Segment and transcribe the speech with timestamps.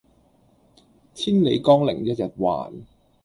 [1.13, 2.85] 千里江陵一日還